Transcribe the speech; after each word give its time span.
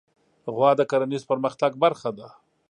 غوا 0.55 0.71
د 0.77 0.81
کرهڼیز 0.91 1.23
پرمختګ 1.31 1.71
برخه 1.83 2.09
ده. 2.17 2.27